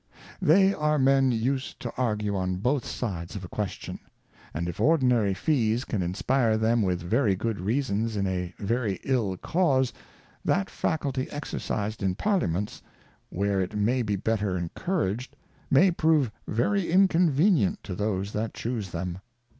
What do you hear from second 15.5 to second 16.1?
may